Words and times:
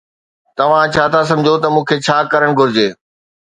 توهان 0.57 0.85
ڇا 0.93 1.03
ٿا 1.13 1.21
سمجهو 1.29 1.55
ته 1.63 1.67
مون 1.73 1.83
کي 1.89 1.95
ڇا 2.05 2.17
ڪرڻ 2.31 2.49
گهرجي؟ 2.59 2.87